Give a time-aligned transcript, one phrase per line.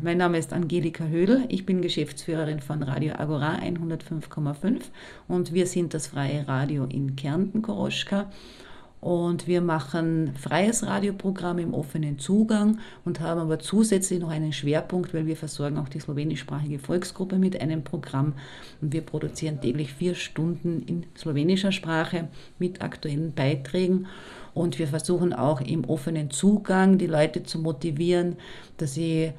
[0.00, 4.82] Mein Name ist Angelika Hödel, ich bin Geschäftsführerin von Radio Agora 105,5
[5.26, 8.30] und wir sind das freie Radio in Kärnten, Koroschka.
[9.00, 15.14] Und wir machen freies Radioprogramm im offenen Zugang und haben aber zusätzlich noch einen Schwerpunkt,
[15.14, 18.34] weil wir versorgen auch die slowenischsprachige Volksgruppe mit einem Programm.
[18.80, 22.28] Und wir produzieren täglich vier Stunden in slowenischer Sprache
[22.58, 24.06] mit aktuellen Beiträgen.
[24.52, 28.36] Und wir versuchen auch im offenen Zugang die Leute zu motivieren,
[28.78, 29.32] dass sie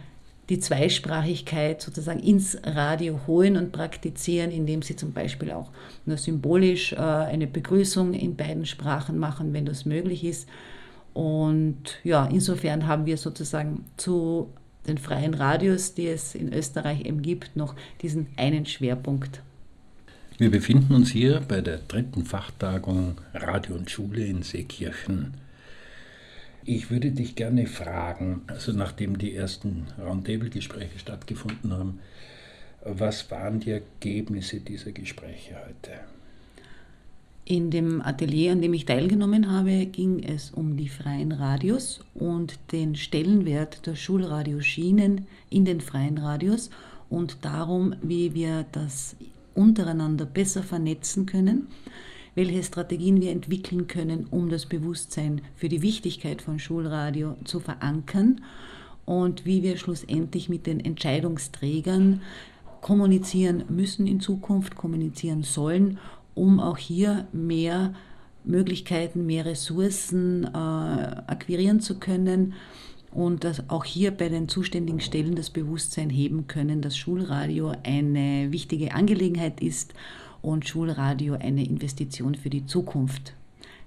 [0.50, 5.72] die Zweisprachigkeit sozusagen ins Radio holen und praktizieren, indem sie zum Beispiel auch
[6.06, 10.50] nur symbolisch äh, eine Begrüßung in beiden Sprachen machen, wenn das möglich ist.
[11.14, 14.50] Und ja, insofern haben wir sozusagen zu
[14.88, 19.42] den freien Radios, die es in Österreich eben gibt, noch diesen einen Schwerpunkt.
[20.38, 25.34] Wir befinden uns hier bei der dritten Fachtagung Radio und Schule in Seekirchen.
[26.72, 32.00] Ich würde dich gerne fragen, also nachdem die ersten Roundtable-Gespräche stattgefunden haben,
[32.86, 35.94] was waren die Ergebnisse dieser Gespräche heute?
[37.44, 42.60] In dem Atelier, an dem ich teilgenommen habe, ging es um die freien Radios und
[42.72, 46.70] den Stellenwert der Schulradioschienen in den freien Radios
[47.10, 49.16] und darum, wie wir das
[49.56, 51.66] untereinander besser vernetzen können
[52.40, 58.40] welche Strategien wir entwickeln können, um das Bewusstsein für die Wichtigkeit von Schulradio zu verankern
[59.04, 62.22] und wie wir schlussendlich mit den Entscheidungsträgern
[62.80, 65.98] kommunizieren müssen in Zukunft, kommunizieren sollen,
[66.34, 67.94] um auch hier mehr
[68.46, 72.54] Möglichkeiten, mehr Ressourcen äh, akquirieren zu können
[73.12, 78.54] und dass auch hier bei den zuständigen Stellen das Bewusstsein heben können, dass Schulradio eine
[78.54, 79.94] wichtige Angelegenheit ist
[80.42, 83.34] und Schulradio eine Investition für die Zukunft,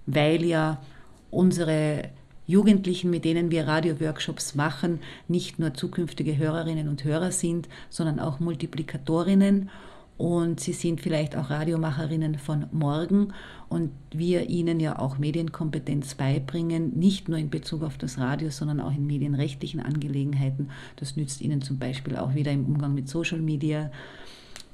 [0.06, 0.82] weil ja
[1.30, 2.10] unsere
[2.46, 8.40] Jugendlichen, mit denen wir Radio-Workshops machen, nicht nur zukünftige Hörerinnen und Hörer sind, sondern auch
[8.40, 9.70] Multiplikatorinnen.
[10.18, 13.32] Und sie sind vielleicht auch Radiomacherinnen von morgen.
[13.68, 18.80] Und wir ihnen ja auch Medienkompetenz beibringen, nicht nur in Bezug auf das Radio, sondern
[18.80, 20.68] auch in medienrechtlichen Angelegenheiten.
[20.96, 23.90] Das nützt ihnen zum Beispiel auch wieder im Umgang mit Social Media,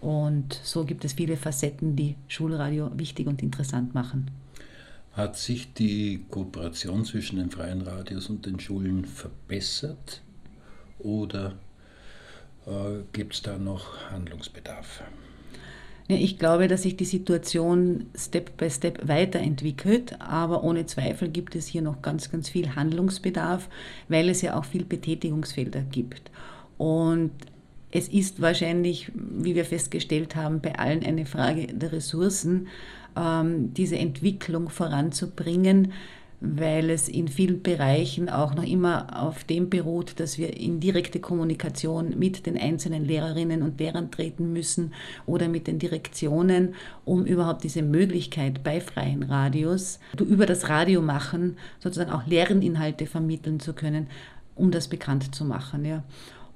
[0.01, 4.31] und so gibt es viele Facetten, die Schulradio wichtig und interessant machen.
[5.13, 10.23] Hat sich die Kooperation zwischen den freien Radios und den Schulen verbessert
[11.01, 11.55] oder
[12.67, 15.03] äh, gibt es da noch Handlungsbedarf?
[16.09, 21.55] Ja, ich glaube, dass sich die Situation Step by Step weiterentwickelt, aber ohne Zweifel gibt
[21.55, 23.69] es hier noch ganz, ganz viel Handlungsbedarf,
[24.09, 26.31] weil es ja auch viel Betätigungsfelder gibt.
[26.79, 27.33] Und
[27.91, 32.69] es ist wahrscheinlich, wie wir festgestellt haben, bei allen eine Frage der Ressourcen,
[33.17, 35.93] ähm, diese Entwicklung voranzubringen,
[36.41, 41.19] weil es in vielen Bereichen auch noch immer auf dem beruht, dass wir in direkte
[41.19, 44.93] Kommunikation mit den einzelnen Lehrerinnen und Lehrern treten müssen
[45.27, 46.75] oder mit den Direktionen,
[47.05, 53.59] um überhaupt diese Möglichkeit bei freien Radios über das Radio machen, sozusagen auch Lerninhalte vermitteln
[53.59, 54.07] zu können,
[54.55, 55.85] um das bekannt zu machen.
[55.85, 56.05] Ja.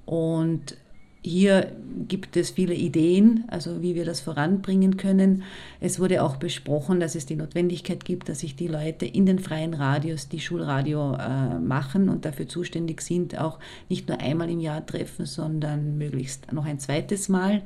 [0.05, 0.77] Und
[1.25, 1.71] hier
[2.09, 5.43] gibt es viele Ideen, also wie wir das voranbringen können.
[5.79, 9.39] Es wurde auch besprochen, dass es die Notwendigkeit gibt, dass sich die Leute in den
[9.39, 14.59] freien Radios, die Schulradio äh, machen und dafür zuständig sind, auch nicht nur einmal im
[14.59, 17.61] Jahr treffen, sondern möglichst noch ein zweites Mal,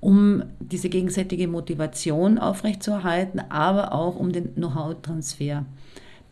[0.00, 5.64] um diese gegenseitige Motivation aufrechtzuerhalten, aber auch um den Know-how-Transfer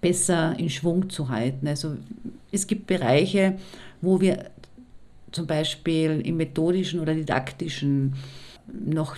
[0.01, 1.69] besser in Schwung zu halten.
[1.69, 1.97] Also
[2.51, 3.59] es gibt Bereiche,
[4.01, 4.51] wo wir
[5.33, 8.15] zum Beispiel im methodischen oder didaktischen
[8.73, 9.17] noch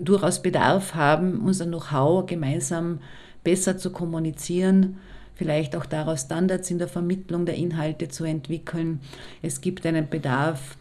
[0.00, 3.00] durchaus Bedarf haben, unser Know-how gemeinsam
[3.44, 4.98] besser zu kommunizieren,
[5.34, 9.00] vielleicht auch daraus Standards in der Vermittlung der Inhalte zu entwickeln.
[9.42, 10.76] Es gibt einen Bedarf,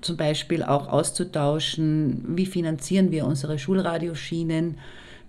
[0.00, 4.78] zum Beispiel auch auszutauschen, wie finanzieren wir unsere Schulradioschienen,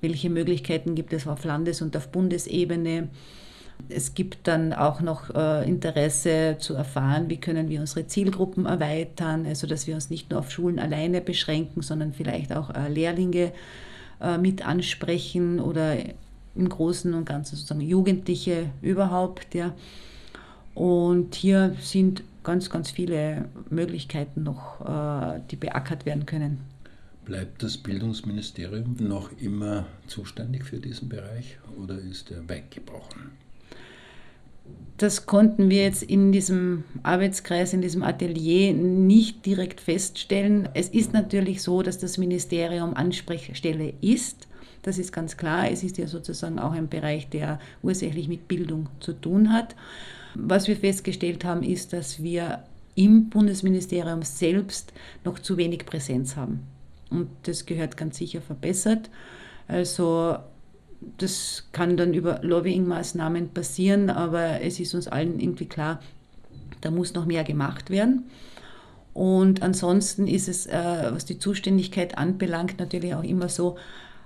[0.01, 3.07] welche Möglichkeiten gibt es auf Landes- und auf Bundesebene
[3.89, 9.45] es gibt dann auch noch äh, Interesse zu erfahren, wie können wir unsere Zielgruppen erweitern,
[9.45, 13.51] also dass wir uns nicht nur auf Schulen alleine beschränken, sondern vielleicht auch äh, Lehrlinge
[14.21, 15.97] äh, mit ansprechen oder
[16.55, 19.55] im Großen und Ganzen sozusagen Jugendliche überhaupt.
[19.55, 19.73] Ja.
[20.75, 24.85] Und hier sind ganz, ganz viele Möglichkeiten noch,
[25.49, 26.59] die beackert werden können.
[27.25, 33.31] Bleibt das Bildungsministerium noch immer zuständig für diesen Bereich oder ist er weggebrochen?
[34.97, 40.69] Das konnten wir jetzt in diesem Arbeitskreis, in diesem Atelier nicht direkt feststellen.
[40.73, 44.47] Es ist natürlich so, dass das Ministerium Ansprechstelle ist.
[44.83, 45.69] Das ist ganz klar.
[45.69, 49.75] Es ist ja sozusagen auch ein Bereich, der ursächlich mit Bildung zu tun hat.
[50.35, 52.63] Was wir festgestellt haben, ist, dass wir
[52.95, 54.93] im Bundesministerium selbst
[55.25, 56.67] noch zu wenig Präsenz haben.
[57.09, 59.09] Und das gehört ganz sicher verbessert.
[59.67, 60.37] Also
[61.17, 65.99] das kann dann über Lobbying-Maßnahmen passieren, aber es ist uns allen irgendwie klar,
[66.81, 68.25] da muss noch mehr gemacht werden.
[69.13, 73.77] Und ansonsten ist es, äh, was die Zuständigkeit anbelangt, natürlich auch immer so,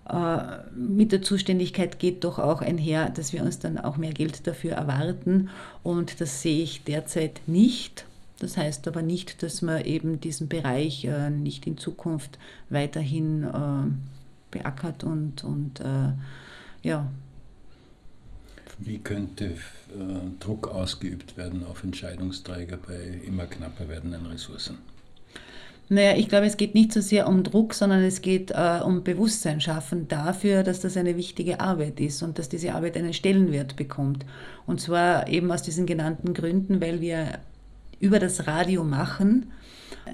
[0.10, 0.38] äh,
[0.74, 4.74] mit der Zuständigkeit geht doch auch einher, dass wir uns dann auch mehr Geld dafür
[4.74, 5.50] erwarten.
[5.84, 8.06] Und das sehe ich derzeit nicht.
[8.40, 12.40] Das heißt aber nicht, dass man eben diesen Bereich äh, nicht in Zukunft
[12.70, 13.48] weiterhin
[14.52, 15.82] beackert und, und
[16.84, 17.10] ja.
[18.80, 19.56] Wie könnte äh,
[20.40, 24.78] Druck ausgeübt werden auf Entscheidungsträger bei immer knapper werdenden Ressourcen?
[25.90, 29.04] Naja, ich glaube, es geht nicht so sehr um Druck, sondern es geht äh, um
[29.04, 33.78] Bewusstsein schaffen dafür, dass das eine wichtige Arbeit ist und dass diese Arbeit einen Stellenwert
[33.78, 34.26] bekommt.
[34.66, 37.40] Und zwar eben aus diesen genannten Gründen, weil wir
[38.00, 39.52] über das Radio machen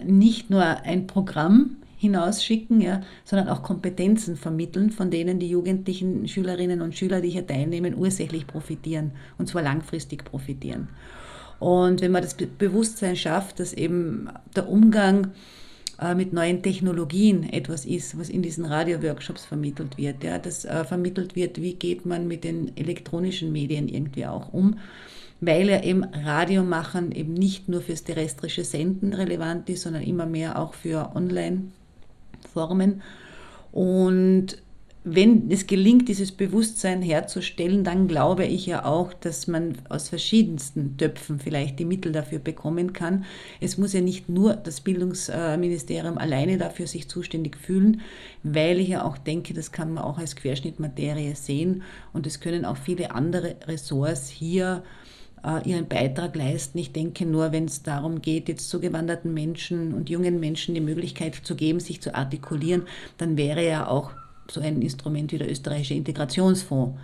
[0.05, 6.81] nicht nur ein Programm hinausschicken, ja, sondern auch Kompetenzen vermitteln, von denen die jugendlichen Schülerinnen
[6.81, 10.89] und Schüler, die hier teilnehmen, ursächlich profitieren und zwar langfristig profitieren.
[11.59, 15.31] Und wenn man das Bewusstsein schafft, dass eben der Umgang
[15.97, 20.83] äh, mit neuen Technologien etwas ist, was in diesen Radio-Workshops vermittelt wird, ja, dass äh,
[20.83, 24.77] vermittelt wird, wie geht man mit den elektronischen Medien irgendwie auch um,
[25.39, 30.59] weil ja eben Radiomachen eben nicht nur fürs terrestrische Senden relevant ist, sondern immer mehr
[30.59, 31.71] auch für Online-
[32.47, 33.01] Formen.
[33.71, 34.57] Und
[35.05, 40.95] wenn es gelingt, dieses Bewusstsein herzustellen, dann glaube ich ja auch, dass man aus verschiedensten
[40.95, 43.25] Töpfen vielleicht die Mittel dafür bekommen kann.
[43.59, 47.99] Es muss ja nicht nur das Bildungsministerium alleine dafür sich zuständig fühlen,
[48.43, 52.63] weil ich ja auch denke, das kann man auch als Querschnittmaterie sehen und es können
[52.63, 54.83] auch viele andere Ressorts hier
[55.43, 56.77] äh, ihren Beitrag leisten.
[56.77, 61.35] Ich denke nur, wenn es darum geht, jetzt zugewanderten Menschen und jungen Menschen die Möglichkeit
[61.35, 62.83] zu geben, sich zu artikulieren,
[63.17, 64.11] dann wäre ja auch
[64.49, 66.99] so ein Instrument wie der österreichische Integrationsfonds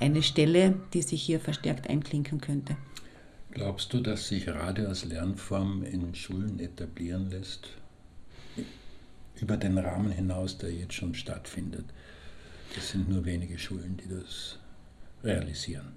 [0.00, 2.76] eine Stelle, die sich hier verstärkt einklinken könnte.
[3.52, 7.68] Glaubst du, dass sich Radio als Lernform in Schulen etablieren lässt?
[9.40, 11.84] Über den Rahmen hinaus, der jetzt schon stattfindet.
[12.74, 14.58] Das sind nur wenige Schulen, die das
[15.22, 15.92] realisieren.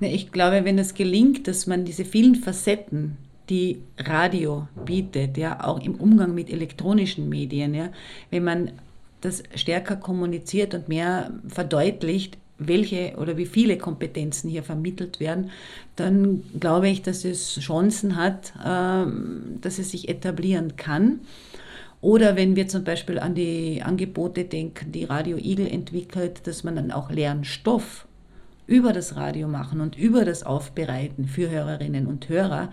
[0.00, 3.16] Ich glaube, wenn es gelingt, dass man diese vielen Facetten,
[3.48, 7.90] die Radio bietet, ja, auch im Umgang mit elektronischen Medien, ja,
[8.30, 8.72] wenn man
[9.20, 15.50] das stärker kommuniziert und mehr verdeutlicht, welche oder wie viele Kompetenzen hier vermittelt werden,
[15.94, 21.20] dann glaube ich, dass es Chancen hat, ähm, dass es sich etablieren kann.
[22.00, 26.76] Oder wenn wir zum Beispiel an die Angebote denken, die Radio Igel entwickelt, dass man
[26.76, 28.05] dann auch Lernstoff
[28.66, 32.72] über das Radio machen und über das Aufbereiten für Hörerinnen und Hörer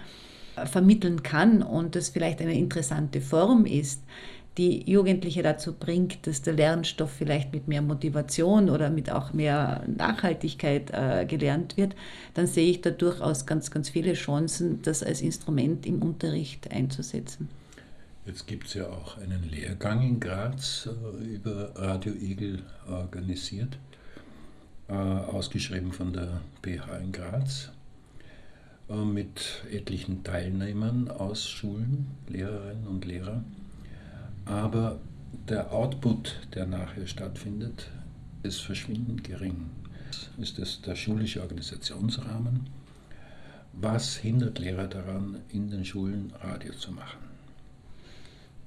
[0.56, 4.04] äh, vermitteln kann und das vielleicht eine interessante Form ist,
[4.58, 9.84] die Jugendliche dazu bringt, dass der Lernstoff vielleicht mit mehr Motivation oder mit auch mehr
[9.88, 11.96] Nachhaltigkeit äh, gelernt wird,
[12.36, 17.50] dann sehe ich da durchaus ganz, ganz viele Chancen, das als Instrument im Unterricht einzusetzen.
[18.26, 23.80] Jetzt gibt es ja auch einen Lehrgang in Graz äh, über Radio Igel organisiert
[24.96, 27.70] ausgeschrieben von der PH in Graz
[28.90, 33.44] äh, mit etlichen Teilnehmern aus Schulen, Lehrerinnen und Lehrer.
[34.46, 35.00] Aber
[35.48, 37.90] der Output, der nachher stattfindet,
[38.44, 39.70] ist verschwindend gering.
[40.38, 42.68] Ist es der schulische Organisationsrahmen?
[43.74, 47.18] Was hindert Lehrer daran, in den Schulen Radio zu machen?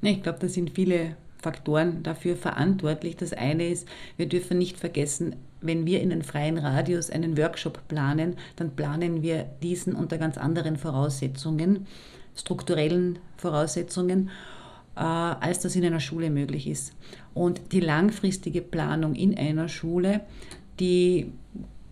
[0.02, 3.16] Ich glaube, da sind viele Faktoren dafür verantwortlich.
[3.16, 7.86] Das eine ist, wir dürfen nicht vergessen, wenn wir in den freien Radius einen Workshop
[7.88, 11.86] planen, dann planen wir diesen unter ganz anderen Voraussetzungen,
[12.34, 14.30] strukturellen Voraussetzungen,
[14.96, 16.94] äh, als das in einer Schule möglich ist.
[17.34, 20.20] Und die langfristige Planung in einer Schule,
[20.80, 21.32] die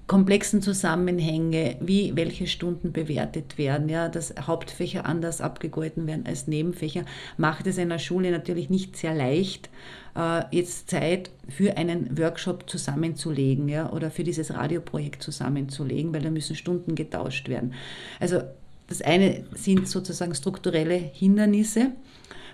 [0.07, 7.05] komplexen Zusammenhänge, wie welche Stunden bewertet werden, ja, dass Hauptfächer anders abgegolten werden als Nebenfächer,
[7.39, 9.71] macht es einer Schule natürlich nicht sehr leicht,
[10.15, 16.31] äh, jetzt Zeit für einen Workshop zusammenzulegen ja, oder für dieses Radioprojekt zusammenzulegen, weil da
[16.31, 17.73] müssen Stunden getauscht werden.
[18.21, 18.43] Also
[18.89, 21.93] das eine sind sozusagen strukturelle Hindernisse.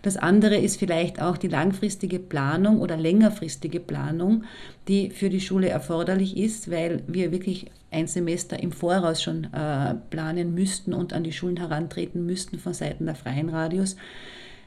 [0.03, 4.45] Das andere ist vielleicht auch die langfristige Planung oder längerfristige Planung,
[4.89, 9.95] die für die Schule erforderlich ist, weil wir wirklich ein Semester im Voraus schon äh,
[10.11, 13.97] planen müssten und an die Schulen herantreten müssten von Seiten der freien Radios.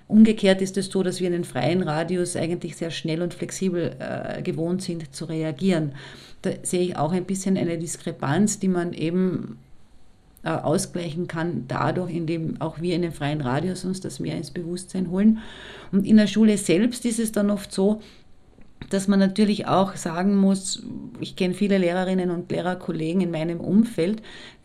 [0.07, 3.95] Umgekehrt ist es so, dass wir in den freien Radios eigentlich sehr schnell und flexibel
[3.99, 5.93] äh, gewohnt sind zu reagieren.
[6.41, 9.57] Da sehe ich auch ein bisschen eine Diskrepanz, die man eben
[10.43, 14.51] äh, ausgleichen kann, dadurch, indem auch wir in den freien Radios uns das mehr ins
[14.51, 15.39] Bewusstsein holen.
[15.91, 18.01] Und in der Schule selbst ist es dann oft so,
[18.89, 20.83] dass man natürlich auch sagen muss,
[21.19, 24.21] ich kenne viele Lehrerinnen und Lehrerkollegen in meinem Umfeld,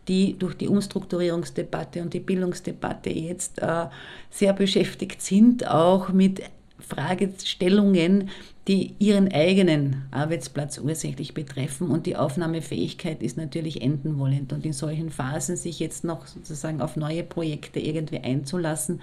[0.09, 3.87] die durch die Umstrukturierungsdebatte und die Bildungsdebatte jetzt äh,
[4.31, 6.43] sehr beschäftigt sind, auch mit
[6.81, 8.31] Fragestellungen,
[8.67, 11.89] die ihren eigenen Arbeitsplatz ursächlich betreffen.
[11.89, 14.53] Und die Aufnahmefähigkeit ist natürlich enden wollend.
[14.53, 19.01] Und in solchen Phasen sich jetzt noch sozusagen auf neue Projekte irgendwie einzulassen,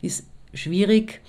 [0.00, 1.20] ist schwierig.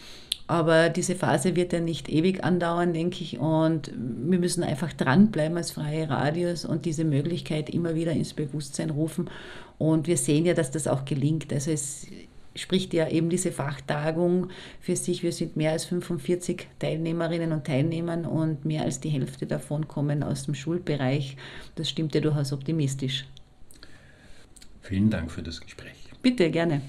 [0.47, 3.39] Aber diese Phase wird ja nicht ewig andauern, denke ich.
[3.39, 8.89] Und wir müssen einfach dranbleiben als freie Radios und diese Möglichkeit immer wieder ins Bewusstsein
[8.89, 9.29] rufen.
[9.77, 11.51] Und wir sehen ja, dass das auch gelingt.
[11.51, 12.07] Also es
[12.55, 15.23] spricht ja eben diese Fachtagung für sich.
[15.23, 20.23] Wir sind mehr als 45 Teilnehmerinnen und Teilnehmern und mehr als die Hälfte davon kommen
[20.23, 21.37] aus dem Schulbereich.
[21.75, 23.25] Das stimmt ja durchaus optimistisch.
[24.81, 25.95] Vielen Dank für das Gespräch.
[26.21, 26.81] Bitte, gerne.